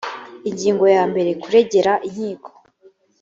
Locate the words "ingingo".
0.49-0.85